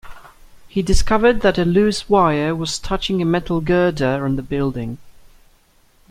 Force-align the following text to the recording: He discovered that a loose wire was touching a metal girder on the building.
He 0.67 0.81
discovered 0.81 1.41
that 1.41 1.59
a 1.59 1.63
loose 1.63 2.09
wire 2.09 2.55
was 2.55 2.79
touching 2.79 3.21
a 3.21 3.25
metal 3.25 3.61
girder 3.61 4.25
on 4.25 4.35
the 4.35 4.41
building. 4.41 4.97